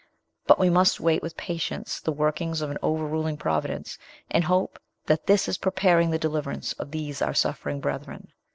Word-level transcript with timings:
But 0.47 0.57
we 0.57 0.71
must 0.71 0.99
wait 0.99 1.21
with 1.21 1.37
patience 1.37 1.99
the 1.99 2.11
workings 2.11 2.61
of 2.61 2.71
an 2.71 2.79
overruling 2.81 3.37
Providence, 3.37 3.99
and 4.31 4.43
hope 4.43 4.79
that 5.05 5.27
that 5.27 5.47
is 5.47 5.59
preparing 5.59 6.09
the 6.09 6.17
deliverance 6.17 6.73
of 6.79 6.89
these 6.89 7.21
our 7.21 7.35
suffering 7.35 7.79
brethren. 7.79 8.33